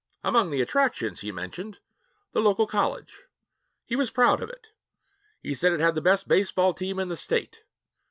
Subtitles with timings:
[0.23, 1.77] Among the attractions, he mentioned
[2.31, 3.25] the local college.
[3.85, 4.69] He was proud of it;
[5.43, 7.61] he said it had the best baseball team in the state.